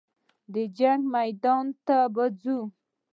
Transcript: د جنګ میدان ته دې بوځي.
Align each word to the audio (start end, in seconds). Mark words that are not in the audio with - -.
د 0.53 0.55
جنګ 0.77 1.01
میدان 1.15 1.65
ته 1.85 1.97
دې 2.03 2.11
بوځي. 2.13 2.57